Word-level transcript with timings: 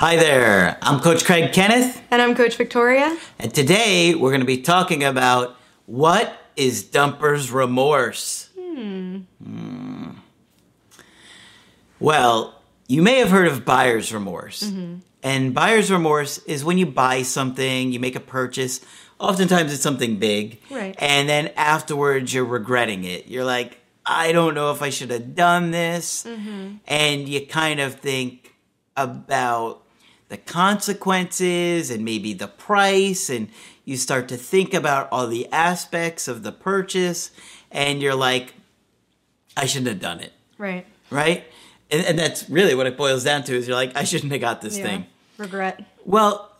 Hi 0.00 0.16
there, 0.16 0.78
I'm 0.80 0.98
Coach 1.00 1.26
Craig 1.26 1.52
Kenneth. 1.52 2.00
And 2.10 2.22
I'm 2.22 2.34
Coach 2.34 2.56
Victoria. 2.56 3.18
And 3.38 3.52
today 3.52 4.14
we're 4.14 4.30
going 4.30 4.40
to 4.40 4.46
be 4.46 4.62
talking 4.62 5.04
about 5.04 5.58
what 5.84 6.38
is 6.56 6.82
dumper's 6.84 7.50
remorse. 7.50 8.48
Hmm. 8.58 9.18
Hmm. 9.44 10.12
Well, 11.98 12.62
you 12.88 13.02
may 13.02 13.18
have 13.18 13.28
heard 13.28 13.46
of 13.46 13.66
buyer's 13.66 14.10
remorse. 14.10 14.62
Mm-hmm. 14.62 15.00
And 15.22 15.52
buyer's 15.52 15.92
remorse 15.92 16.38
is 16.44 16.64
when 16.64 16.78
you 16.78 16.86
buy 16.86 17.20
something, 17.20 17.92
you 17.92 18.00
make 18.00 18.16
a 18.16 18.20
purchase. 18.20 18.80
Oftentimes 19.18 19.70
it's 19.70 19.82
something 19.82 20.18
big. 20.18 20.62
Right. 20.70 20.96
And 20.98 21.28
then 21.28 21.50
afterwards 21.58 22.32
you're 22.32 22.46
regretting 22.46 23.04
it. 23.04 23.26
You're 23.26 23.44
like, 23.44 23.76
I 24.06 24.32
don't 24.32 24.54
know 24.54 24.72
if 24.72 24.80
I 24.80 24.88
should 24.88 25.10
have 25.10 25.34
done 25.34 25.72
this. 25.72 26.24
Mm-hmm. 26.24 26.76
And 26.86 27.28
you 27.28 27.44
kind 27.44 27.80
of 27.80 27.96
think 27.96 28.54
about 28.96 29.82
the 30.30 30.38
consequences 30.38 31.90
and 31.90 32.04
maybe 32.04 32.32
the 32.32 32.46
price 32.46 33.28
and 33.28 33.48
you 33.84 33.96
start 33.96 34.28
to 34.28 34.36
think 34.36 34.72
about 34.72 35.08
all 35.10 35.26
the 35.26 35.50
aspects 35.52 36.28
of 36.28 36.44
the 36.44 36.52
purchase 36.52 37.32
and 37.70 38.00
you're 38.00 38.14
like 38.14 38.54
i 39.56 39.66
shouldn't 39.66 39.88
have 39.88 40.00
done 40.00 40.20
it. 40.20 40.32
Right. 40.56 40.86
Right? 41.10 41.44
And, 41.90 42.06
and 42.06 42.18
that's 42.18 42.48
really 42.48 42.76
what 42.76 42.86
it 42.86 42.96
boils 42.96 43.24
down 43.24 43.42
to 43.44 43.56
is 43.56 43.66
you're 43.66 43.76
like 43.76 43.96
i 43.96 44.04
shouldn't 44.04 44.30
have 44.32 44.40
got 44.40 44.62
this 44.62 44.78
yeah. 44.78 44.84
thing. 44.84 45.06
Regret. 45.36 45.84
Well 46.04 46.50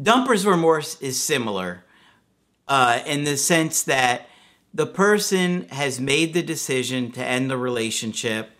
dumper's 0.00 0.44
remorse 0.44 1.00
is 1.00 1.22
similar 1.22 1.84
uh, 2.66 3.00
in 3.06 3.22
the 3.22 3.36
sense 3.36 3.84
that 3.84 4.28
the 4.72 4.86
person 4.86 5.68
has 5.68 6.00
made 6.00 6.34
the 6.34 6.42
decision 6.42 7.12
to 7.12 7.24
end 7.24 7.48
the 7.48 7.56
relationship 7.56 8.50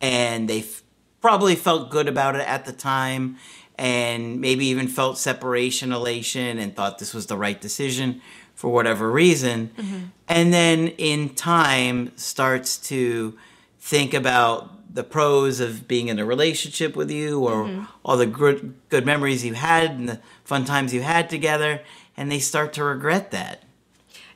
and 0.00 0.48
they 0.48 0.60
f- 0.60 0.82
probably 1.20 1.56
felt 1.56 1.90
good 1.90 2.06
about 2.06 2.36
it 2.36 2.46
at 2.46 2.64
the 2.66 2.72
time 2.72 3.36
and 3.76 4.40
maybe 4.40 4.66
even 4.66 4.88
felt 4.88 5.18
separation 5.18 5.92
elation 5.92 6.58
and 6.58 6.74
thought 6.76 6.98
this 6.98 7.12
was 7.12 7.26
the 7.26 7.36
right 7.36 7.60
decision 7.60 8.20
for 8.54 8.72
whatever 8.72 9.10
reason. 9.10 9.70
Mm-hmm. 9.76 9.98
And 10.28 10.52
then 10.52 10.88
in 10.88 11.34
time 11.34 12.12
starts 12.16 12.76
to 12.88 13.36
think 13.80 14.14
about 14.14 14.94
the 14.94 15.02
pros 15.02 15.58
of 15.58 15.88
being 15.88 16.08
in 16.08 16.18
a 16.20 16.24
relationship 16.24 16.94
with 16.94 17.10
you 17.10 17.40
or 17.40 17.64
mm-hmm. 17.64 17.84
all 18.04 18.16
the 18.16 18.26
good 18.26 18.74
good 18.88 19.04
memories 19.04 19.44
you 19.44 19.54
had 19.54 19.90
and 19.90 20.08
the 20.08 20.20
fun 20.44 20.64
times 20.64 20.94
you 20.94 21.02
had 21.02 21.28
together 21.28 21.82
and 22.16 22.30
they 22.30 22.38
start 22.38 22.72
to 22.74 22.84
regret 22.84 23.32
that. 23.32 23.64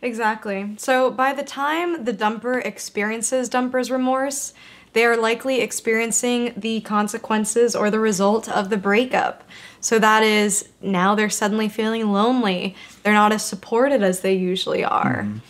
Exactly. 0.03 0.75
So 0.79 1.11
by 1.11 1.33
the 1.33 1.43
time 1.43 2.05
the 2.05 2.13
dumper 2.13 2.65
experiences 2.65 3.49
dumper's 3.49 3.91
remorse, 3.91 4.53
they 4.93 5.05
are 5.05 5.17
likely 5.17 5.61
experiencing 5.61 6.53
the 6.57 6.81
consequences 6.81 7.75
or 7.77 7.91
the 7.91 8.01
result 8.01 8.49
of 8.49 8.71
the 8.71 8.77
breakup. 8.77 9.45
So 9.81 9.99
that 9.99 10.23
is 10.23 10.69
now 10.81 11.15
they're 11.15 11.31
suddenly 11.31 11.69
feeling 11.69 12.13
lonely. 12.13 12.75
They're 13.03 13.13
not 13.13 13.33
as 13.33 13.45
supported 13.45 14.03
as 14.03 14.21
they 14.21 14.35
usually 14.35 14.85
are. 14.85 15.23
Mm. 15.23 15.41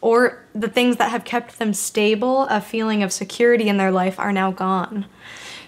Or 0.00 0.44
the 0.54 0.68
things 0.68 0.96
that 0.98 1.10
have 1.10 1.24
kept 1.24 1.58
them 1.58 1.72
stable, 1.72 2.42
a 2.50 2.60
feeling 2.60 3.02
of 3.02 3.12
security 3.12 3.68
in 3.68 3.78
their 3.78 3.90
life, 3.90 4.18
are 4.18 4.32
now 4.32 4.52
gone. 4.52 5.06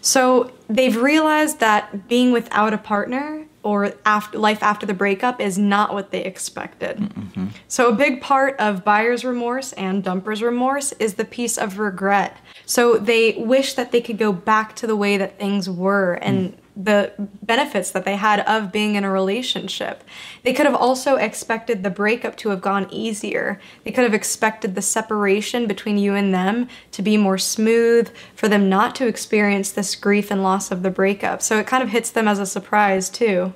So 0.00 0.52
they've 0.68 0.96
realized 0.96 1.60
that 1.60 2.08
being 2.08 2.30
without 2.30 2.72
a 2.72 2.78
partner 2.78 3.46
or 3.62 3.92
after 4.04 4.38
life 4.38 4.62
after 4.62 4.86
the 4.86 4.94
breakup 4.94 5.40
is 5.40 5.58
not 5.58 5.92
what 5.92 6.10
they 6.10 6.24
expected. 6.24 6.96
Mm-hmm. 6.96 7.46
So 7.68 7.88
a 7.88 7.94
big 7.94 8.20
part 8.20 8.58
of 8.58 8.84
buyer's 8.84 9.24
remorse 9.24 9.72
and 9.74 10.02
dumper's 10.02 10.42
remorse 10.42 10.92
is 10.92 11.14
the 11.14 11.24
piece 11.24 11.58
of 11.58 11.78
regret. 11.78 12.38
So 12.64 12.96
they 12.96 13.32
wish 13.32 13.74
that 13.74 13.92
they 13.92 14.00
could 14.00 14.18
go 14.18 14.32
back 14.32 14.76
to 14.76 14.86
the 14.86 14.96
way 14.96 15.16
that 15.16 15.38
things 15.38 15.68
were 15.68 16.14
and 16.14 16.52
mm. 16.52 16.59
The 16.76 17.12
benefits 17.42 17.90
that 17.90 18.04
they 18.04 18.16
had 18.16 18.40
of 18.40 18.72
being 18.72 18.94
in 18.94 19.04
a 19.04 19.10
relationship. 19.10 20.04
They 20.42 20.52
could 20.52 20.66
have 20.66 20.74
also 20.74 21.16
expected 21.16 21.82
the 21.82 21.90
breakup 21.90 22.36
to 22.36 22.50
have 22.50 22.60
gone 22.60 22.86
easier. 22.90 23.60
They 23.84 23.90
could 23.90 24.04
have 24.04 24.14
expected 24.14 24.74
the 24.74 24.82
separation 24.82 25.66
between 25.66 25.98
you 25.98 26.14
and 26.14 26.32
them 26.32 26.68
to 26.92 27.02
be 27.02 27.16
more 27.16 27.38
smooth, 27.38 28.10
for 28.34 28.48
them 28.48 28.68
not 28.68 28.94
to 28.96 29.06
experience 29.06 29.72
this 29.72 29.94
grief 29.96 30.30
and 30.30 30.42
loss 30.42 30.70
of 30.70 30.82
the 30.82 30.90
breakup. 30.90 31.42
So 31.42 31.58
it 31.58 31.66
kind 31.66 31.82
of 31.82 31.90
hits 31.90 32.10
them 32.10 32.28
as 32.28 32.38
a 32.38 32.46
surprise 32.46 33.10
too. 33.10 33.52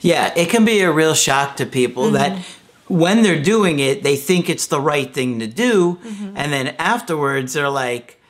Yeah, 0.00 0.32
it 0.36 0.50
can 0.50 0.64
be 0.64 0.80
a 0.80 0.92
real 0.92 1.14
shock 1.14 1.56
to 1.56 1.66
people 1.66 2.04
mm-hmm. 2.04 2.14
that 2.14 2.44
when 2.86 3.22
they're 3.22 3.42
doing 3.42 3.78
it, 3.78 4.02
they 4.02 4.16
think 4.16 4.48
it's 4.48 4.66
the 4.66 4.80
right 4.80 5.12
thing 5.12 5.38
to 5.40 5.46
do. 5.46 5.96
Mm-hmm. 5.96 6.36
And 6.36 6.52
then 6.52 6.68
afterwards, 6.78 7.54
they're 7.54 7.70
like, 7.70 8.20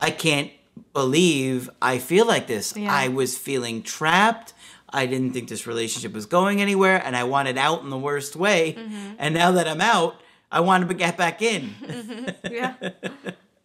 I 0.00 0.10
can't 0.10 0.50
believe 0.94 1.68
I 1.82 1.98
feel 1.98 2.26
like 2.26 2.46
this. 2.46 2.74
Yeah. 2.74 2.90
I 2.90 3.08
was 3.08 3.36
feeling 3.36 3.82
trapped. 3.82 4.54
I 4.88 5.06
didn't 5.06 5.32
think 5.32 5.48
this 5.48 5.66
relationship 5.66 6.14
was 6.14 6.24
going 6.24 6.62
anywhere, 6.62 7.02
and 7.04 7.16
I 7.16 7.24
wanted 7.24 7.58
out 7.58 7.82
in 7.82 7.90
the 7.90 7.98
worst 7.98 8.36
way. 8.36 8.74
Mm-hmm. 8.78 9.14
And 9.18 9.34
now 9.34 9.50
that 9.50 9.68
I'm 9.68 9.80
out, 9.80 10.20
I 10.50 10.60
want 10.60 10.88
to 10.88 10.94
get 10.94 11.18
back 11.18 11.42
in. 11.42 11.74
Mm-hmm. 11.84 12.52
Yeah, 12.52 12.74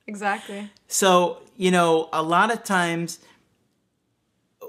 exactly. 0.08 0.70
So, 0.88 1.44
you 1.56 1.72
know, 1.72 2.10
a 2.12 2.24
lot 2.24 2.52
of 2.52 2.64
times, 2.64 3.20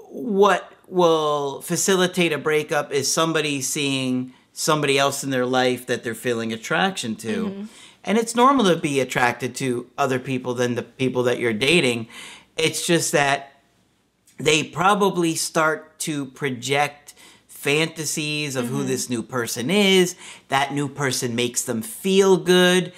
what 0.09 0.71
will 0.87 1.61
facilitate 1.61 2.33
a 2.33 2.37
breakup 2.37 2.91
is 2.91 3.11
somebody 3.11 3.61
seeing 3.61 4.33
somebody 4.53 4.99
else 4.99 5.23
in 5.23 5.29
their 5.29 5.45
life 5.45 5.87
that 5.87 6.03
they're 6.03 6.13
feeling 6.13 6.51
attraction 6.51 7.15
to. 7.15 7.45
Mm-hmm. 7.45 7.63
And 8.03 8.17
it's 8.17 8.35
normal 8.35 8.65
to 8.65 8.75
be 8.75 8.99
attracted 8.99 9.55
to 9.55 9.87
other 9.97 10.19
people 10.19 10.53
than 10.53 10.75
the 10.75 10.83
people 10.83 11.23
that 11.23 11.39
you're 11.39 11.53
dating. 11.53 12.07
It's 12.57 12.85
just 12.85 13.11
that 13.13 13.53
they 14.37 14.63
probably 14.63 15.35
start 15.35 15.99
to 15.99 16.25
project 16.25 17.13
fantasies 17.47 18.55
of 18.55 18.65
mm-hmm. 18.65 18.75
who 18.75 18.83
this 18.83 19.09
new 19.09 19.21
person 19.21 19.69
is. 19.69 20.15
That 20.47 20.73
new 20.73 20.89
person 20.89 21.35
makes 21.35 21.63
them 21.63 21.81
feel 21.81 22.37
good 22.37 22.91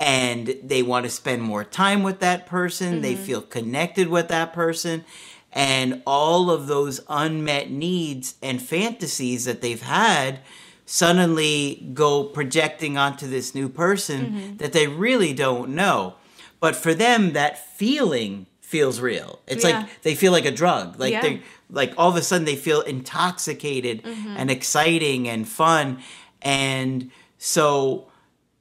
and 0.00 0.56
they 0.64 0.82
want 0.82 1.04
to 1.04 1.10
spend 1.10 1.42
more 1.42 1.64
time 1.64 2.02
with 2.02 2.20
that 2.20 2.46
person. 2.46 2.94
Mm-hmm. 2.94 3.02
They 3.02 3.14
feel 3.14 3.42
connected 3.42 4.08
with 4.08 4.28
that 4.28 4.54
person. 4.54 5.04
And 5.52 6.02
all 6.06 6.50
of 6.50 6.66
those 6.66 7.00
unmet 7.08 7.70
needs 7.70 8.36
and 8.42 8.62
fantasies 8.62 9.44
that 9.44 9.60
they've 9.60 9.82
had 9.82 10.40
suddenly 10.86 11.90
go 11.92 12.24
projecting 12.24 12.96
onto 12.96 13.28
this 13.28 13.54
new 13.54 13.68
person 13.68 14.26
mm-hmm. 14.26 14.56
that 14.56 14.72
they 14.72 14.86
really 14.86 15.34
don't 15.34 15.70
know. 15.70 16.14
But 16.58 16.74
for 16.74 16.94
them, 16.94 17.32
that 17.34 17.76
feeling 17.76 18.46
feels 18.70 19.00
real. 19.00 19.40
It's 19.48 19.64
yeah. 19.64 19.80
like 19.80 20.02
they 20.02 20.14
feel 20.14 20.30
like 20.30 20.44
a 20.44 20.52
drug. 20.52 21.00
Like 21.00 21.12
yeah. 21.12 21.22
they 21.22 21.42
like 21.70 21.92
all 21.98 22.08
of 22.08 22.14
a 22.14 22.22
sudden 22.22 22.44
they 22.44 22.54
feel 22.54 22.82
intoxicated 22.82 24.04
mm-hmm. 24.04 24.36
and 24.38 24.48
exciting 24.48 25.28
and 25.28 25.48
fun. 25.48 25.98
And 26.40 27.10
so 27.36 28.06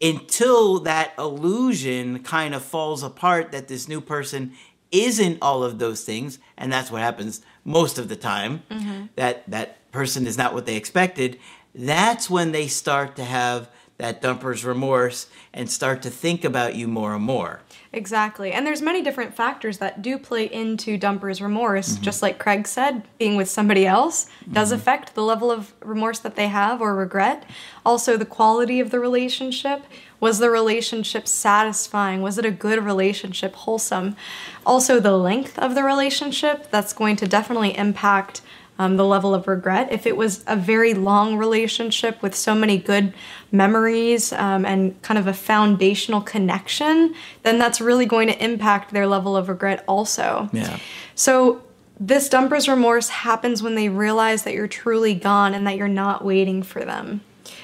until 0.01 0.79
that 0.79 1.13
illusion 1.19 2.23
kind 2.23 2.55
of 2.55 2.63
falls 2.63 3.03
apart 3.03 3.51
that 3.51 3.67
this 3.67 3.87
new 3.87 4.01
person 4.01 4.53
isn't 4.91 5.37
all 5.43 5.63
of 5.63 5.77
those 5.77 6.03
things, 6.03 6.39
and 6.57 6.73
that's 6.73 6.89
what 6.89 7.03
happens 7.03 7.41
most 7.63 7.99
of 7.99 8.09
the 8.09 8.15
time, 8.15 8.63
mm-hmm. 8.71 9.05
that 9.15 9.47
that 9.47 9.91
person 9.91 10.25
is 10.25 10.39
not 10.39 10.55
what 10.55 10.65
they 10.65 10.75
expected, 10.75 11.37
that's 11.75 12.31
when 12.31 12.51
they 12.51 12.67
start 12.67 13.15
to 13.15 13.23
have 13.23 13.69
that 13.99 14.21
dumper's 14.21 14.65
remorse 14.65 15.27
and 15.53 15.69
start 15.69 16.01
to 16.01 16.09
think 16.09 16.43
about 16.43 16.73
you 16.73 16.87
more 16.87 17.13
and 17.13 17.23
more. 17.23 17.61
Exactly. 17.91 18.51
And 18.51 18.65
there's 18.65 18.81
many 18.81 19.01
different 19.01 19.35
factors 19.35 19.79
that 19.79 20.01
do 20.01 20.17
play 20.17 20.45
into 20.45 20.97
dumper's 20.97 21.41
remorse. 21.41 21.93
Mm-hmm. 21.93 22.03
Just 22.03 22.21
like 22.21 22.39
Craig 22.39 22.67
said, 22.67 23.03
being 23.17 23.35
with 23.35 23.49
somebody 23.49 23.85
else 23.85 24.27
does 24.51 24.69
mm-hmm. 24.69 24.79
affect 24.79 25.15
the 25.15 25.23
level 25.23 25.51
of 25.51 25.73
remorse 25.83 26.19
that 26.19 26.35
they 26.35 26.47
have 26.47 26.81
or 26.81 26.95
regret. 26.95 27.45
Also 27.85 28.15
the 28.15 28.25
quality 28.25 28.79
of 28.79 28.91
the 28.91 28.99
relationship. 28.99 29.83
Was 30.21 30.39
the 30.39 30.49
relationship 30.49 31.27
satisfying? 31.27 32.21
Was 32.21 32.37
it 32.37 32.45
a 32.45 32.51
good 32.51 32.83
relationship, 32.83 33.55
wholesome? 33.55 34.17
Also 34.65 34.99
the 34.99 35.17
length 35.17 35.57
of 35.57 35.75
the 35.75 35.83
relationship, 35.83 36.69
that's 36.71 36.91
going 36.91 37.15
to 37.17 37.27
definitely 37.27 37.77
impact 37.77 38.41
um, 38.79 38.95
the 38.97 39.05
level 39.05 39.35
of 39.35 39.47
regret. 39.47 39.91
If 39.91 40.07
it 40.07 40.17
was 40.17 40.43
a 40.47 40.55
very 40.55 40.93
long 40.93 41.37
relationship 41.37 42.21
with 42.23 42.33
so 42.33 42.55
many 42.55 42.77
good 42.77 43.13
memories 43.51 44.33
um, 44.33 44.65
and 44.65 44.99
kind 45.01 45.17
of 45.17 45.27
a 45.27 45.33
foundational 45.33 46.21
connection, 46.21 47.13
then 47.43 47.59
that's 47.59 47.81
really 47.81 48.05
going 48.05 48.29
to 48.29 48.43
impact 48.43 48.91
their 48.91 49.05
level 49.05 49.35
of 49.35 49.49
regret 49.49 49.83
also. 49.87 50.49
Yeah. 50.53 50.79
So 51.13 51.61
this 51.99 52.29
dumper's 52.29 52.69
remorse 52.69 53.09
happens 53.09 53.61
when 53.61 53.75
they 53.75 53.89
realize 53.89 54.43
that 54.43 54.53
you're 54.53 54.69
truly 54.69 55.13
gone 55.13 55.53
and 55.53 55.67
that 55.67 55.75
you're 55.75 55.89
not 55.89 56.23
waiting 56.23 56.63
for 56.63 56.85
them. 56.85 57.21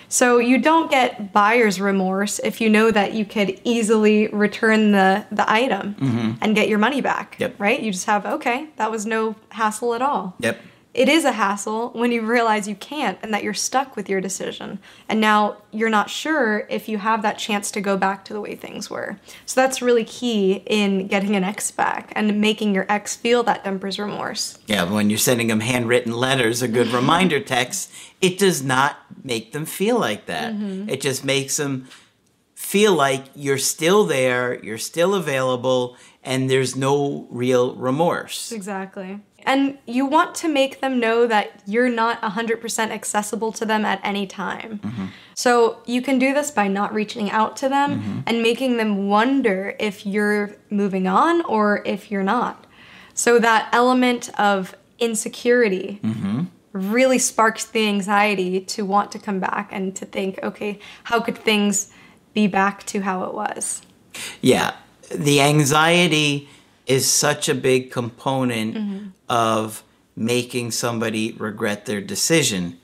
So 0.10 0.38
you 0.38 0.60
don't 0.60 0.92
get 0.92 1.34
buyer's 1.34 1.80
remorse 1.80 2.40
if 2.40 2.62
you 2.62 2.70
know 2.70 2.92
that 2.92 3.14
you 3.14 3.26
could 3.26 3.60
easily 3.64 4.28
return 4.28 4.92
the 4.92 5.26
the 5.32 5.50
item 5.52 6.38
and 6.42 6.56
get 6.56 6.70
your 6.70 6.78
money 6.78 7.02
back. 7.02 7.38
Yep. 7.40 7.56
Right? 7.58 7.82
You 7.82 7.92
just 7.92 8.06
have 8.06 8.26
okay, 8.26 8.68
that 8.76 8.92
was 8.92 9.06
no 9.06 9.36
hassle 9.50 9.94
at 9.94 10.02
all. 10.02 10.36
Yep. 10.40 10.60
It 10.96 11.10
is 11.10 11.26
a 11.26 11.34
hassle 11.34 11.90
when 11.90 12.14
you 12.14 12.22
realize 12.22 12.70
you 12.70 12.76
can't 12.76 13.20
and 13.22 13.34
that 13.34 13.44
you're 13.44 13.54
stuck 13.54 13.98
with 13.98 14.08
your 14.08 14.22
decision. 14.22 14.80
And 15.10 15.20
now 15.20 15.58
you're 15.72 15.90
not 15.90 16.10
sure 16.10 16.66
if 16.70 16.88
you 16.88 17.00
have 17.00 17.22
that 17.22 17.38
chance 17.38 17.70
to 17.72 17.82
go 17.82 17.98
back 17.98 18.24
to 18.26 18.34
the 18.34 18.40
way 18.40 18.56
things 18.56 18.90
were. 18.90 19.20
So 19.46 19.60
that's 19.60 19.82
really 19.82 20.06
key 20.06 20.64
in 20.66 21.08
getting 21.08 21.36
an 21.36 21.44
ex 21.44 21.70
back 21.70 22.14
and 22.16 22.40
making 22.40 22.74
your 22.74 22.86
ex 22.88 23.14
feel 23.14 23.44
that 23.44 23.66
dumper's 23.66 24.00
remorse. 24.00 24.58
Yeah, 24.68 24.90
when 24.90 25.10
you're 25.10 25.20
sending 25.20 25.48
them 25.48 25.60
handwritten 25.60 26.14
letters 26.14 26.64
or 26.64 26.68
good 26.70 26.88
reminder 26.94 27.42
texts, 27.42 27.92
it 28.22 28.40
does 28.40 28.64
not 28.64 28.96
make 29.22 29.52
them 29.52 29.66
feel 29.66 30.00
like 30.00 30.28
that. 30.28 30.54
Mm-hmm. 30.54 30.90
It 30.90 31.02
just 31.02 31.26
makes 31.26 31.58
them 31.58 31.90
feel 32.54 32.94
like 32.94 33.26
you're 33.36 33.58
still 33.58 34.06
there, 34.06 34.64
you're 34.64 34.78
still 34.78 35.14
available, 35.14 35.98
and 36.24 36.50
there's 36.50 36.76
no 36.76 37.28
real 37.30 37.76
remorse. 37.76 38.52
Exactly. 38.52 39.20
And 39.46 39.78
you 39.86 40.06
want 40.06 40.36
to 40.36 40.48
make 40.48 40.82
them 40.82 41.00
know 41.00 41.28
that 41.28 41.62
you're 41.66 41.90
not 41.90 42.22
100% 42.22 42.90
accessible 42.90 43.52
to 43.54 43.66
them 43.66 43.86
at 43.86 44.00
any 44.04 44.26
time. 44.26 44.80
Mm-hmm. 44.80 45.06
So 45.36 45.82
you 45.86 46.02
can 46.02 46.18
do 46.18 46.34
this 46.34 46.50
by 46.50 46.68
not 46.68 46.94
reaching 46.94 47.30
out 47.30 47.56
to 47.58 47.70
them 47.70 48.00
mm-hmm. 48.00 48.20
and 48.26 48.42
making 48.42 48.78
them 48.78 49.08
wonder 49.08 49.76
if 49.80 50.06
you're 50.06 50.56
moving 50.70 51.08
on 51.08 51.44
or 51.46 51.84
if 51.86 52.10
you're 52.10 52.24
not. 52.24 52.66
So 53.14 53.40
that 53.40 53.70
element 53.72 54.30
of 54.40 54.76
insecurity 55.00 56.00
mm-hmm. 56.04 56.46
really 56.72 57.20
sparks 57.20 57.66
the 57.66 57.88
anxiety 57.88 58.60
to 58.62 58.86
want 58.86 59.12
to 59.12 59.20
come 59.20 59.40
back 59.40 59.70
and 59.72 59.96
to 59.96 60.06
think, 60.06 60.40
okay, 60.42 60.80
how 61.04 61.20
could 61.20 61.38
things 61.38 61.92
be 62.34 62.48
back 62.48 62.84
to 62.88 63.02
how 63.02 63.24
it 63.24 63.34
was? 63.34 63.82
Yeah, 64.42 64.74
the 65.10 65.42
anxiety 65.42 66.50
is 66.86 67.10
such 67.10 67.50
a 67.50 67.56
big 67.56 67.92
component 67.92 68.76
mm-hmm. 68.76 69.08
of 69.30 69.84
making 70.16 70.72
somebody 70.72 71.32
regret 71.34 71.86
their 71.86 72.02
decision. 72.02 72.80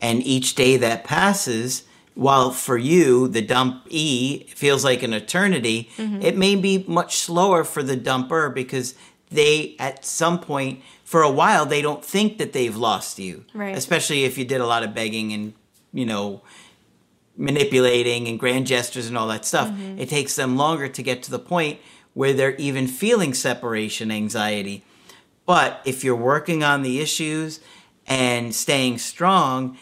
And 0.00 0.22
each 0.22 0.54
day 0.54 0.76
that 0.78 1.04
passes, 1.04 1.84
while 2.14 2.50
for 2.50 2.76
you, 2.76 3.28
the 3.28 3.42
dump 3.42 3.86
E 3.88 4.44
feels 4.48 4.84
like 4.84 5.02
an 5.02 5.12
eternity, 5.12 5.90
mm-hmm. 5.96 6.22
it 6.22 6.36
may 6.36 6.56
be 6.56 6.84
much 6.88 7.18
slower 7.18 7.64
for 7.64 7.82
the 7.82 7.96
dumper 7.96 8.52
because 8.52 8.94
they, 9.30 9.76
at 9.78 10.04
some 10.04 10.40
point, 10.40 10.82
for 11.04 11.22
a 11.22 11.30
while, 11.30 11.66
they 11.66 11.82
don't 11.82 12.04
think 12.04 12.38
that 12.38 12.52
they've 12.52 12.76
lost 12.76 13.18
you. 13.18 13.44
Right. 13.54 13.76
Especially 13.76 14.24
if 14.24 14.38
you 14.38 14.44
did 14.44 14.60
a 14.60 14.66
lot 14.66 14.82
of 14.82 14.94
begging 14.94 15.32
and, 15.32 15.52
you 15.92 16.06
know, 16.06 16.42
manipulating 17.36 18.28
and 18.28 18.38
grand 18.38 18.66
gestures 18.66 19.08
and 19.08 19.16
all 19.16 19.28
that 19.28 19.44
stuff. 19.44 19.68
Mm-hmm. 19.68 19.98
It 19.98 20.08
takes 20.08 20.36
them 20.36 20.56
longer 20.56 20.88
to 20.88 21.02
get 21.02 21.22
to 21.24 21.30
the 21.30 21.38
point 21.38 21.80
where 22.14 22.32
they're 22.32 22.56
even 22.56 22.86
feeling 22.86 23.34
separation 23.34 24.10
anxiety. 24.10 24.84
But 25.46 25.80
if 25.84 26.04
you're 26.04 26.16
working 26.16 26.62
on 26.62 26.82
the 26.82 27.00
issues 27.00 27.60
and 28.06 28.54
staying 28.54 28.98
strong, 28.98 29.78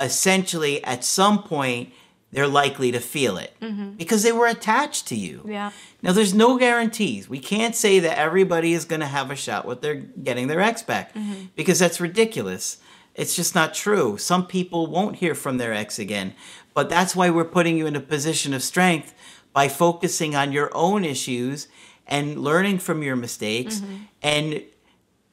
essentially 0.00 0.82
at 0.84 1.04
some 1.04 1.42
point 1.42 1.92
they're 2.32 2.48
likely 2.48 2.90
to 2.90 2.98
feel 2.98 3.36
it 3.36 3.54
mm-hmm. 3.60 3.90
because 3.90 4.22
they 4.22 4.32
were 4.32 4.46
attached 4.46 5.06
to 5.08 5.14
you. 5.14 5.42
Yeah. 5.46 5.70
Now 6.00 6.12
there's 6.12 6.32
no 6.32 6.58
guarantees. 6.58 7.28
We 7.28 7.38
can't 7.38 7.76
say 7.76 7.98
that 8.00 8.18
everybody 8.18 8.72
is 8.72 8.86
going 8.86 9.00
to 9.00 9.06
have 9.06 9.30
a 9.30 9.36
shot 9.36 9.66
with 9.66 9.82
their 9.82 9.94
getting 9.94 10.46
their 10.46 10.60
ex 10.60 10.82
back 10.82 11.12
mm-hmm. 11.12 11.46
because 11.54 11.78
that's 11.78 12.00
ridiculous. 12.00 12.78
It's 13.14 13.36
just 13.36 13.54
not 13.54 13.74
true. 13.74 14.16
Some 14.16 14.46
people 14.46 14.86
won't 14.86 15.16
hear 15.16 15.34
from 15.34 15.58
their 15.58 15.74
ex 15.74 15.98
again. 15.98 16.34
But 16.74 16.88
that's 16.88 17.14
why 17.14 17.28
we're 17.28 17.44
putting 17.44 17.76
you 17.76 17.86
in 17.86 17.96
a 17.96 18.00
position 18.00 18.54
of 18.54 18.62
strength 18.62 19.14
by 19.52 19.68
focusing 19.68 20.34
on 20.34 20.52
your 20.52 20.70
own 20.74 21.04
issues 21.04 21.68
and 22.06 22.38
learning 22.38 22.78
from 22.78 23.02
your 23.02 23.16
mistakes 23.16 23.80
mm-hmm. 23.80 23.96
and 24.22 24.62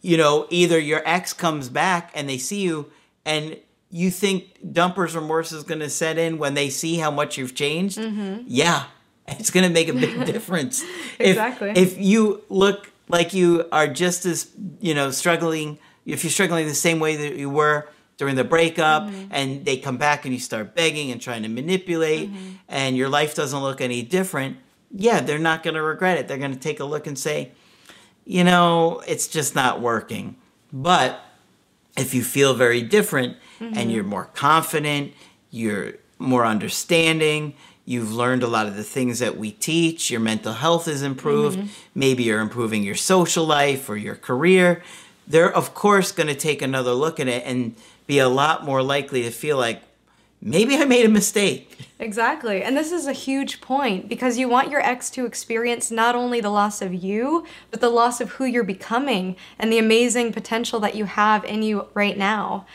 you 0.02 0.18
know 0.18 0.46
either 0.50 0.80
your 0.80 1.02
ex 1.06 1.34
comes 1.34 1.70
back 1.70 2.12
and 2.14 2.30
they 2.30 2.38
see 2.38 2.62
you 2.62 2.92
and 3.26 3.58
you 3.92 4.12
think 4.12 4.74
dumper's 4.74 5.16
remorse 5.16 5.52
is 5.52 5.64
going 5.64 5.80
to 5.80 5.90
set 5.90 6.18
in 6.18 6.38
when 6.38 6.54
they 6.54 6.70
see 6.70 6.98
how 6.98 7.10
much 7.12 7.38
you've 7.38 7.56
changed? 7.56 7.98
Mm-hmm. 7.98 8.44
Yeah. 8.48 8.86
It's 9.32 9.52
going 9.52 9.64
to 9.64 9.72
make 9.72 9.88
a 9.90 9.94
big 9.94 10.26
difference. 10.34 10.82
If- 11.20 11.38
Exactly. 11.38 11.70
if, 11.76 12.00
you 12.00 12.44
look 12.50 12.92
like 13.10 13.32
you 13.32 13.68
are 13.72 13.88
just 13.88 14.26
as 14.26 14.50
you 14.82 14.96
know 14.96 15.12
struggling 15.12 15.78
if 16.08 16.24
you're 16.24 16.32
struggling 16.32 16.66
the 16.66 16.74
same 16.74 17.00
way 17.00 17.16
that 17.16 17.36
you 17.36 17.48
were 17.48 17.88
during 18.20 18.36
the 18.36 18.44
breakup 18.44 19.04
mm-hmm. 19.04 19.30
and 19.32 19.66
they 19.66 19.78
come 19.78 19.98
back 19.98 20.26
and 20.26 20.34
you 20.34 20.40
start 20.40 20.76
begging 20.76 21.12
and 21.12 21.20
trying 21.20 21.42
to 21.42 21.50
manipulate 21.50 22.30
mm-hmm. 22.30 22.52
and 22.68 22.96
your 22.96 23.10
life 23.10 23.34
doesn't 23.34 23.62
look 23.62 23.82
any 23.82 24.04
different 24.04 24.58
yeah 24.92 25.22
they're 25.22 25.40
not 25.40 25.64
going 25.64 25.74
to 25.74 25.82
regret 25.82 26.18
it. 26.18 26.28
They're 26.28 26.38
going 26.38 26.54
to 26.54 26.60
take 26.60 26.80
a 26.80 26.86
look 26.86 27.08
and 27.08 27.18
say 27.18 27.52
you 28.26 28.44
know 28.44 29.02
it's 29.08 29.28
just 29.28 29.56
not 29.56 29.82
working. 29.82 30.36
But 30.72 31.20
if 31.98 32.14
you 32.14 32.24
feel 32.24 32.54
very 32.54 32.84
different 32.84 33.38
and 33.60 33.76
mm-hmm. 33.76 33.90
you're 33.90 34.04
more 34.04 34.26
confident, 34.26 35.14
you're 35.50 35.94
more 36.20 36.46
understanding, 36.46 37.56
you've 37.86 38.14
learned 38.14 38.44
a 38.44 38.48
lot 38.48 38.68
of 38.68 38.76
the 38.76 38.84
things 38.84 39.18
that 39.20 39.36
we 39.38 39.52
teach, 39.52 40.12
your 40.12 40.20
mental 40.20 40.54
health 40.54 40.88
is 40.88 41.02
improved, 41.02 41.60
maybe 41.96 42.24
you're 42.24 42.40
improving 42.40 42.84
your 42.84 42.96
social 42.96 43.46
life 43.46 43.90
or 43.90 43.98
your 43.98 44.16
career, 44.16 44.84
they're 45.28 45.52
of 45.52 45.74
course 45.74 46.12
going 46.12 46.28
to 46.28 46.36
take 46.36 46.62
another 46.62 46.92
look 46.92 47.20
at 47.20 47.28
it 47.28 47.44
and 47.46 47.76
be 48.10 48.18
a 48.18 48.28
lot 48.28 48.66
more 48.66 48.82
likely 48.82 49.22
to 49.22 49.30
feel 49.30 49.56
like 49.56 49.84
maybe 50.42 50.76
I 50.76 50.86
made 50.86 51.06
a 51.06 51.10
mistake. 51.10 51.78
Exactly. 52.00 52.64
And 52.64 52.76
this 52.76 52.92
is 52.92 53.06
a 53.06 53.14
huge 53.14 53.62
point 53.62 54.10
because 54.10 54.40
you 54.40 54.50
want 54.50 54.72
your 54.72 54.82
ex 54.82 55.12
to 55.12 55.28
experience 55.28 55.92
not 55.92 56.16
only 56.16 56.42
the 56.42 56.50
loss 56.50 56.82
of 56.82 56.92
you, 56.92 57.46
but 57.70 57.82
the 57.82 57.90
loss 57.90 58.20
of 58.20 58.32
who 58.32 58.46
you're 58.46 58.64
becoming 58.64 59.36
and 59.60 59.72
the 59.72 59.78
amazing 59.78 60.34
potential 60.34 60.80
that 60.80 60.96
you 60.96 61.06
have 61.06 61.46
in 61.46 61.62
you 61.62 61.88
right 61.94 62.18
now. 62.18 62.66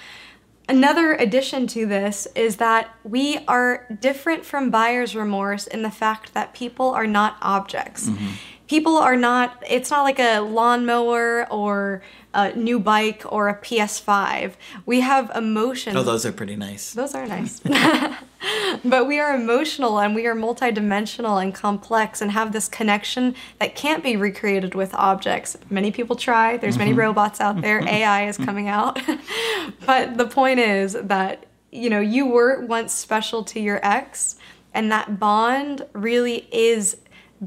Another 0.69 1.15
addition 1.15 1.67
to 1.67 1.85
this 1.85 2.29
is 2.37 2.57
that 2.59 2.95
we 3.03 3.41
are 3.49 3.89
different 4.01 4.45
from 4.45 4.71
buyer's 4.71 5.17
remorse 5.17 5.67
in 5.67 5.83
the 5.83 5.91
fact 5.91 6.33
that 6.35 6.55
people 6.55 6.91
are 6.91 7.09
not 7.09 7.39
objects. 7.43 8.09
Mm-hmm. 8.09 8.35
People 8.67 8.97
are 8.97 9.17
not, 9.17 9.63
it's 9.69 9.91
not 9.91 10.03
like 10.03 10.19
a 10.19 10.41
lawnmower 10.41 11.47
or 11.51 12.03
a 12.33 12.53
new 12.55 12.81
bike 12.81 13.23
or 13.29 13.49
a 13.49 13.55
PS5. 13.55 14.55
We 14.87 15.01
have 15.01 15.31
emotions. 15.35 15.97
Oh, 15.97 16.03
those 16.03 16.27
are 16.27 16.33
pretty 16.33 16.57
nice. 16.57 16.93
Those 16.93 17.15
are 17.15 17.27
nice. 17.27 17.61
but 18.85 19.07
we 19.07 19.21
are 19.21 19.35
emotional 19.35 20.01
and 20.01 20.15
we 20.15 20.27
are 20.27 20.35
multidimensional 20.35 21.43
and 21.43 21.55
complex 21.55 22.21
and 22.21 22.33
have 22.33 22.53
this 22.53 22.69
connection 22.69 23.35
that 23.61 23.77
can't 23.77 24.03
be 24.03 24.17
recreated 24.17 24.75
with 24.75 24.95
objects. 24.95 25.57
Many 25.71 25.93
people 25.93 26.17
try. 26.17 26.57
There's 26.57 26.79
many 26.79 26.91
mm-hmm. 26.91 27.01
robots 27.01 27.41
out 27.41 27.61
there. 27.61 27.81
Mm-hmm. 27.81 27.89
AI 27.89 28.29
is 28.29 28.37
coming 28.37 28.69
out. 28.69 29.01
but 29.87 30.17
the 30.17 30.27
point 30.27 30.59
is 30.59 30.95
that 30.95 31.47
you 31.71 31.91
know, 31.91 32.01
you 32.01 32.27
were 32.27 32.65
once 32.65 32.95
special 32.95 33.43
to 33.43 33.59
your 33.59 33.81
ex 33.85 34.37
and 34.75 34.91
that 34.91 35.19
bond 35.19 35.87
really 35.93 36.49
is 36.53 36.97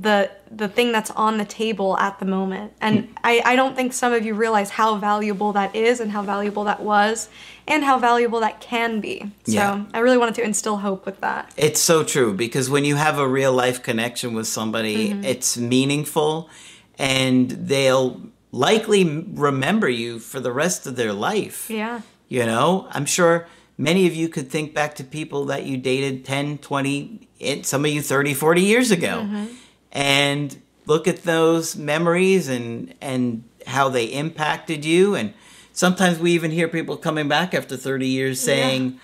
the 0.02 0.30
the 0.52 0.68
thing 0.68 0.92
that's 0.92 1.12
on 1.12 1.38
the 1.38 1.46
table 1.46 1.98
at 1.98 2.20
the 2.20 2.26
moment. 2.26 2.72
And 2.80 3.10
I, 3.24 3.42
I 3.52 3.56
don't 3.56 3.76
think 3.76 3.92
some 3.94 4.14
of 4.14 4.26
you 4.26 4.34
realize 4.34 4.70
how 4.70 4.96
valuable 4.96 5.52
that 5.54 5.76
is 5.76 6.00
and 6.00 6.10
how 6.12 6.22
valuable 6.24 6.64
that 6.66 6.80
was 6.82 7.28
and 7.68 7.84
how 7.84 8.00
valuable 8.00 8.40
that 8.40 8.62
can 8.62 9.02
be. 9.02 9.20
So 9.46 9.52
Yeah. 9.54 9.84
I 9.94 10.00
really 10.00 10.18
wanted 10.18 10.36
to 10.36 10.44
instill 10.44 10.78
hope 10.78 11.06
with 11.06 11.20
that. 11.22 11.52
It's 11.58 11.82
so 11.82 12.04
true 12.04 12.34
because 12.34 12.70
when 12.70 12.86
you 12.86 12.96
have 12.96 13.18
a 13.20 13.28
real 13.28 13.52
life 13.52 13.84
connection 13.84 14.34
with 14.34 14.48
somebody, 14.48 15.10
Mm-hmm. 15.10 15.24
it's 15.26 15.58
meaningful 15.58 16.50
and 16.98 17.52
they'll 17.52 18.22
likely 18.52 19.04
remember 19.50 19.90
you 19.90 20.20
for 20.20 20.40
the 20.40 20.52
rest 20.52 20.88
of 20.88 20.96
their 20.96 21.14
life. 21.14 21.70
Yeah. 21.70 22.02
You 22.30 22.46
know, 22.46 22.88
I'm 22.92 23.06
sure 23.06 23.48
many 23.78 24.08
of 24.08 24.16
you 24.16 24.30
could 24.30 24.50
think 24.50 24.74
back 24.74 24.96
to 24.96 25.04
people 25.04 25.46
that 25.46 25.66
you 25.66 25.78
dated 25.78 26.24
10, 26.26 26.58
20, 26.60 27.28
some 27.64 27.86
of 27.86 27.92
you 27.92 28.02
30, 28.02 28.34
40 28.34 28.62
years 28.62 28.92
ago. 28.92 29.24
Mm-hmm. 29.24 29.46
And 29.92 30.62
look 30.86 31.08
at 31.08 31.24
those 31.24 31.76
memories 31.76 32.48
and 32.48 32.94
and 33.02 33.44
how 33.66 33.90
they 33.90 34.06
impacted 34.06 34.86
you 34.86 35.14
and 35.14 35.34
sometimes 35.74 36.18
we 36.18 36.32
even 36.32 36.52
hear 36.52 36.70
people 36.70 36.96
coming 36.96 37.28
back 37.28 37.54
after 37.54 37.76
30 37.76 38.08
years 38.08 38.40
saying 38.40 38.98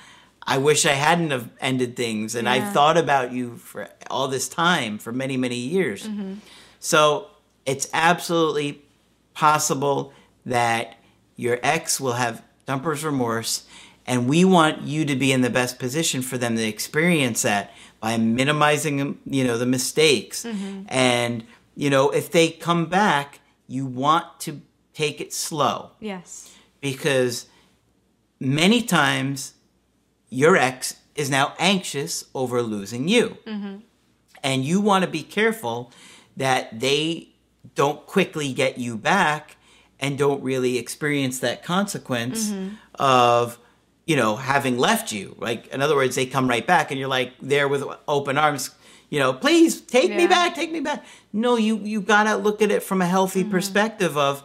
I 0.45 0.57
wish 0.57 0.85
I 0.85 0.93
hadn't 0.93 1.31
have 1.31 1.49
ended 1.59 1.97
things 1.97 2.33
and 2.35 2.45
Yeah. 2.45 2.53
I've 2.53 2.73
thought 2.73 2.97
about 2.97 3.33
you 3.33 3.57
for 3.57 3.89
all 4.09 4.29
this 4.29 4.47
time 4.47 4.97
for 4.97 5.11
many 5.11 5.35
many 5.35 5.57
years. 5.57 6.07
Mm-hmm. 6.07 6.35
So 6.79 7.27
it's 7.65 7.89
absolutely 7.93 8.81
possible 9.33 10.13
that 10.45 10.95
your 11.35 11.59
ex 11.63 11.99
will 11.99 12.13
have 12.13 12.43
dumper's 12.65 13.03
remorse, 13.03 13.63
and 14.05 14.27
we 14.27 14.45
want 14.45 14.81
you 14.81 15.05
to 15.05 15.15
be 15.15 15.31
in 15.31 15.41
the 15.41 15.49
best 15.49 15.79
position 15.79 16.21
for 16.21 16.37
them 16.37 16.55
to 16.55 16.63
experience 16.63 17.41
that 17.41 17.73
by 18.03 18.17
minimizing, 18.17 19.17
you 19.25 19.45
know, 19.45 19.57
the 19.57 19.65
mistakes. 19.65 20.43
Mm-hmm. 20.43 20.81
And, 20.89 21.45
you 21.73 21.89
know, 21.89 22.09
if 22.09 22.29
they 22.29 22.49
come 22.49 22.87
back, 22.87 23.39
you 23.65 23.85
want 23.85 24.41
to 24.41 24.59
take 24.93 25.21
it 25.21 25.31
slow 25.31 25.91
Yes. 26.01 26.53
because 26.81 27.45
many 28.41 28.81
times 28.81 29.53
your 30.29 30.57
ex 30.57 30.97
is 31.15 31.29
now 31.29 31.53
anxious 31.57 32.25
over 32.35 32.61
losing 32.61 33.07
you. 33.07 33.37
Mm-hmm. 33.47 33.77
And 34.43 34.65
you 34.65 34.81
want 34.81 35.05
to 35.05 35.09
be 35.09 35.23
careful 35.23 35.89
that 36.35 36.81
they 36.81 37.29
don't 37.73 38.05
quickly 38.05 38.51
get 38.51 38.77
you 38.77 38.97
back 38.97 39.55
and 39.97 40.17
don't 40.17 40.43
really 40.43 40.77
experience 40.77 41.39
that 41.39 41.63
consequence 41.63 42.49
mm-hmm. 42.49 42.75
of 42.95 43.59
you 44.05 44.15
know 44.15 44.35
having 44.35 44.77
left 44.77 45.11
you 45.11 45.35
like 45.39 45.67
in 45.67 45.81
other 45.81 45.95
words 45.95 46.15
they 46.15 46.25
come 46.25 46.49
right 46.49 46.65
back 46.67 46.91
and 46.91 46.99
you're 46.99 47.09
like 47.09 47.33
there 47.41 47.67
with 47.67 47.83
open 48.07 48.37
arms 48.37 48.71
you 49.09 49.19
know 49.19 49.33
please 49.33 49.81
take 49.81 50.15
me 50.15 50.27
back 50.27 50.55
take 50.55 50.71
me 50.71 50.79
back. 50.79 51.05
No 51.31 51.57
you 51.57 51.77
you 51.77 52.01
got 52.01 52.23
to 52.23 52.35
look 52.35 52.61
at 52.61 52.71
it 52.71 52.83
from 52.83 53.01
a 53.01 53.05
healthy 53.05 53.41
mm-hmm. 53.41 53.51
perspective 53.51 54.17
of 54.17 54.43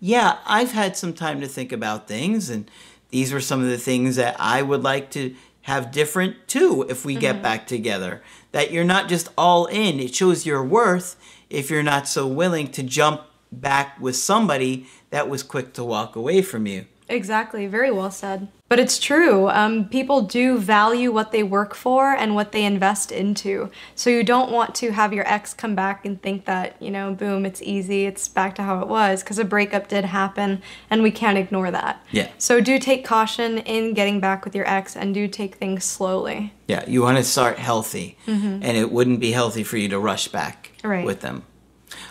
yeah 0.00 0.38
i've 0.46 0.72
had 0.72 0.96
some 0.96 1.12
time 1.12 1.40
to 1.40 1.48
think 1.48 1.72
about 1.72 2.08
things 2.08 2.50
and 2.50 2.70
these 3.10 3.32
were 3.32 3.40
some 3.40 3.62
of 3.62 3.68
the 3.68 3.78
things 3.78 4.16
that 4.16 4.36
i 4.38 4.62
would 4.62 4.82
like 4.82 5.10
to 5.10 5.34
have 5.68 5.90
different 5.90 6.48
too 6.48 6.86
if 6.88 7.04
we 7.04 7.14
get 7.14 7.34
mm-hmm. 7.34 7.42
back 7.42 7.66
together. 7.66 8.22
That 8.52 8.72
you're 8.72 8.84
not 8.84 9.06
just 9.06 9.28
all 9.36 9.66
in. 9.66 10.00
It 10.00 10.14
shows 10.14 10.46
your 10.46 10.64
worth 10.64 11.14
if 11.50 11.68
you're 11.70 11.82
not 11.82 12.08
so 12.08 12.26
willing 12.26 12.68
to 12.68 12.82
jump 12.82 13.20
back 13.52 14.00
with 14.00 14.16
somebody 14.16 14.86
that 15.10 15.28
was 15.28 15.42
quick 15.42 15.74
to 15.74 15.84
walk 15.84 16.16
away 16.16 16.40
from 16.40 16.66
you 16.66 16.86
Exactly. 17.08 17.66
Very 17.66 17.90
well 17.90 18.10
said. 18.10 18.48
But 18.68 18.78
it's 18.78 18.98
true. 18.98 19.48
Um, 19.48 19.88
people 19.88 20.20
do 20.20 20.58
value 20.58 21.10
what 21.10 21.32
they 21.32 21.42
work 21.42 21.74
for 21.74 22.12
and 22.12 22.34
what 22.34 22.52
they 22.52 22.66
invest 22.66 23.10
into. 23.10 23.70
So 23.94 24.10
you 24.10 24.22
don't 24.22 24.52
want 24.52 24.74
to 24.74 24.90
have 24.92 25.14
your 25.14 25.26
ex 25.26 25.54
come 25.54 25.74
back 25.74 26.04
and 26.04 26.20
think 26.20 26.44
that, 26.44 26.76
you 26.78 26.90
know, 26.90 27.14
boom, 27.14 27.46
it's 27.46 27.62
easy, 27.62 28.04
it's 28.04 28.28
back 28.28 28.54
to 28.56 28.62
how 28.62 28.80
it 28.82 28.88
was, 28.88 29.22
because 29.22 29.38
a 29.38 29.44
breakup 29.46 29.88
did 29.88 30.04
happen 30.04 30.60
and 30.90 31.02
we 31.02 31.10
can't 31.10 31.38
ignore 31.38 31.70
that. 31.70 32.04
Yeah. 32.10 32.28
So 32.36 32.60
do 32.60 32.78
take 32.78 33.06
caution 33.06 33.56
in 33.56 33.94
getting 33.94 34.20
back 34.20 34.44
with 34.44 34.54
your 34.54 34.68
ex 34.68 34.94
and 34.94 35.14
do 35.14 35.28
take 35.28 35.54
things 35.54 35.84
slowly. 35.84 36.52
Yeah, 36.66 36.84
you 36.86 37.00
want 37.00 37.16
to 37.16 37.24
start 37.24 37.58
healthy, 37.58 38.18
and 38.26 38.62
it 38.62 38.92
wouldn't 38.92 39.20
be 39.20 39.32
healthy 39.32 39.64
for 39.64 39.78
you 39.78 39.88
to 39.88 39.98
rush 39.98 40.28
back 40.28 40.72
Right. 40.84 41.06
with 41.06 41.20
them. 41.22 41.44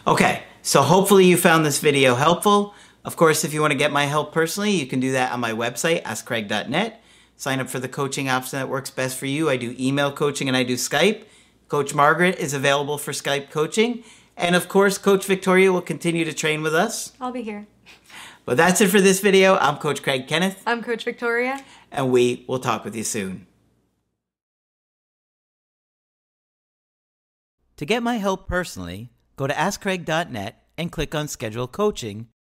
Okay, 0.07 0.41
so 0.63 0.81
hopefully 0.81 1.25
you 1.25 1.37
found 1.37 1.63
this 1.63 1.77
video 1.77 2.15
helpful. 2.15 2.73
Of 3.07 3.15
course, 3.15 3.45
if 3.45 3.53
you 3.53 3.61
want 3.61 3.71
to 3.71 3.77
get 3.77 3.93
my 3.93 4.03
help 4.03 4.33
personally, 4.33 4.71
you 4.71 4.85
can 4.85 4.99
do 4.99 5.13
that 5.13 5.31
on 5.31 5.39
my 5.39 5.53
website, 5.53 6.03
askcraig.net. 6.03 7.01
Sign 7.37 7.61
up 7.61 7.69
for 7.69 7.79
the 7.79 7.87
coaching 7.87 8.27
option 8.27 8.59
that 8.59 8.67
works 8.67 8.89
best 8.89 9.17
for 9.17 9.27
you. 9.27 9.49
I 9.49 9.55
do 9.55 9.73
email 9.79 10.11
coaching 10.11 10.49
and 10.49 10.57
I 10.57 10.63
do 10.63 10.75
Skype. 10.75 11.23
Coach 11.69 11.93
Margaret 11.93 12.37
is 12.37 12.53
available 12.53 12.97
for 12.97 13.13
Skype 13.13 13.49
coaching. 13.49 14.03
And 14.35 14.57
of 14.57 14.67
course, 14.67 14.97
Coach 14.97 15.25
Victoria 15.25 15.71
will 15.71 15.81
continue 15.81 16.25
to 16.25 16.33
train 16.33 16.61
with 16.61 16.75
us. 16.75 17.13
I'll 17.21 17.31
be 17.31 17.43
here. 17.43 17.65
But 18.43 18.57
that's 18.57 18.81
it 18.81 18.89
for 18.89 18.99
this 18.99 19.21
video. 19.21 19.55
I'm 19.55 19.77
Coach 19.77 20.03
Craig 20.03 20.27
Kenneth, 20.27 20.61
I'm 20.65 20.83
Coach 20.83 21.05
Victoria. 21.05 21.63
and 21.89 22.11
we 22.11 22.43
will 22.45 22.59
talk 22.59 22.83
with 22.83 22.93
you 22.93 23.05
soon. 23.05 23.47
To 27.77 27.85
get 27.85 28.03
my 28.03 28.17
help 28.17 28.49
personally, 28.49 29.11
go 29.37 29.47
to 29.47 29.53
AskCraig.net 29.53 30.61
and 30.77 30.91
click 30.91 31.15
on 31.15 31.29
Schedule 31.29 31.69
Coaching 31.69 32.27